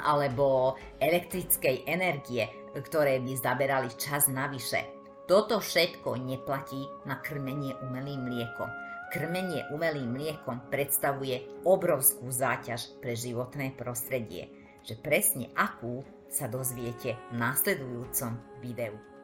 alebo 0.00 0.76
elektrickej 1.00 1.84
energie, 1.84 2.48
ktoré 2.72 3.20
by 3.20 3.32
zaberali 3.36 3.92
čas 4.00 4.28
navyše. 4.32 4.84
Toto 5.28 5.60
všetko 5.60 6.16
neplatí 6.22 6.86
na 7.04 7.20
krmenie 7.20 7.76
umelým 7.84 8.24
mliekom. 8.30 8.85
Krmenie 9.06 9.70
umelým 9.70 10.12
mliekom 10.12 10.66
predstavuje 10.66 11.46
obrovskú 11.62 12.26
záťaž 12.26 12.98
pre 12.98 13.14
životné 13.14 13.78
prostredie, 13.78 14.50
že 14.82 14.98
presne 14.98 15.50
akú 15.54 16.02
sa 16.26 16.50
dozviete 16.50 17.14
v 17.30 17.34
následujúcom 17.38 18.34
videu. 18.58 19.15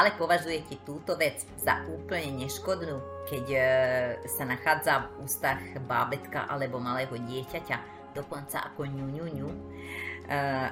Stále 0.00 0.16
považujete 0.16 0.80
túto 0.88 1.12
vec 1.12 1.44
za 1.60 1.84
úplne 1.84 2.48
neškodnú, 2.48 3.04
keď 3.28 3.44
e, 3.52 3.60
sa 4.32 4.48
nachádza 4.48 5.12
v 5.12 5.28
ústach 5.28 5.60
bábetka 5.84 6.48
alebo 6.48 6.80
malého 6.80 7.20
dieťaťa, 7.20 8.08
dokonca 8.16 8.64
ako 8.64 8.88
ňuňuňu 8.88 9.48
e, 9.52 9.56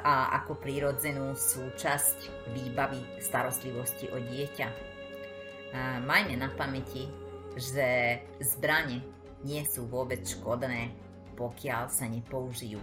a 0.01 0.33
ako 0.33 0.57
prírodzenú 0.57 1.37
súčasť 1.37 2.49
výbavy 2.57 3.05
starostlivosti 3.21 4.09
o 4.09 4.17
dieťa. 4.17 4.65
E, 4.65 4.77
majme 6.09 6.33
na 6.33 6.49
pamäti, 6.49 7.13
že 7.53 8.25
zbranie 8.41 9.05
nie 9.45 9.61
sú 9.69 9.93
vôbec 9.93 10.25
škodné, 10.25 10.89
pokiaľ 11.37 11.93
sa 11.93 12.09
nepoužijú. 12.09 12.81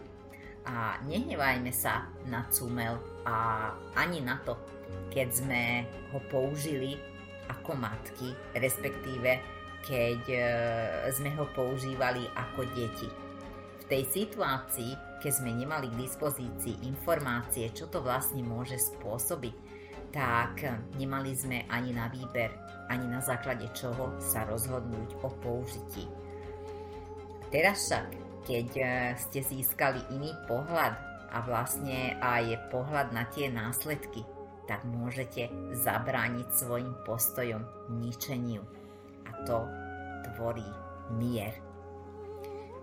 A 0.70 1.02
nehnevajme 1.10 1.74
sa 1.74 2.06
na 2.30 2.46
cumel 2.54 3.02
a 3.26 3.74
ani 3.98 4.22
na 4.22 4.38
to, 4.46 4.54
keď 5.14 5.28
sme 5.32 5.64
ho 6.12 6.20
použili 6.28 7.00
ako 7.48 7.78
matky, 7.78 8.34
respektíve 8.58 9.40
keď 9.86 10.22
e, 10.34 10.42
sme 11.14 11.30
ho 11.38 11.46
používali 11.54 12.26
ako 12.34 12.66
deti. 12.74 13.10
V 13.80 13.84
tej 13.86 14.04
situácii, 14.10 15.22
keď 15.22 15.32
sme 15.32 15.54
nemali 15.54 15.94
k 15.94 16.02
dispozícii 16.10 16.90
informácie, 16.90 17.70
čo 17.70 17.86
to 17.86 18.02
vlastne 18.02 18.42
môže 18.42 18.82
spôsobiť, 18.82 19.56
tak 20.10 20.66
nemali 20.98 21.38
sme 21.38 21.70
ani 21.70 21.94
na 21.94 22.10
výber, 22.10 22.50
ani 22.90 23.06
na 23.06 23.22
základe 23.22 23.70
čoho 23.78 24.18
sa 24.18 24.48
rozhodnúť 24.50 25.22
o 25.22 25.30
použití. 25.44 26.10
Teraz 27.54 27.86
však, 27.86 28.08
keď 28.50 28.68
e, 28.74 28.86
ste 29.22 29.40
získali 29.46 30.02
iný 30.18 30.34
pohľad 30.50 30.98
a 31.30 31.38
vlastne 31.46 32.18
aj 32.26 32.74
pohľad 32.74 33.14
na 33.14 33.30
tie 33.30 33.54
následky, 33.54 34.26
tak 34.68 34.84
môžete 34.84 35.48
zabrániť 35.72 36.48
svojim 36.52 36.92
postojom 37.06 37.64
ničeniu. 38.02 38.66
A 39.26 39.32
to 39.48 39.64
tvorí 40.34 40.68
mier. 41.16 41.54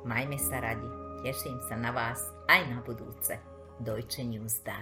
Majme 0.09 0.41
sa 0.41 0.63
radi, 0.63 0.89
teším 1.27 1.61
sa 1.69 1.77
na 1.77 1.93
vás 1.93 2.33
aj 2.49 2.63
na 2.71 2.81
budúce. 2.81 3.37
Dojčeniu 3.83 4.47
zdar. 4.49 4.81